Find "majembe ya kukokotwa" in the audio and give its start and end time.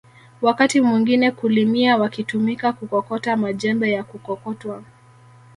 3.37-4.83